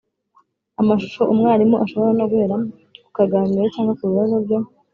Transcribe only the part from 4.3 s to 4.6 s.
byo